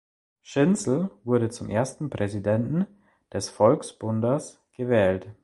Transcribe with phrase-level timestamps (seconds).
[0.41, 2.87] Schinzel wurde zum ersten Präsidenten
[3.31, 5.29] des Volksbundes gewählt.